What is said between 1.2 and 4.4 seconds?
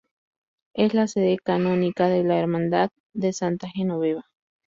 canónica de la Hermandad de Santa Genoveva.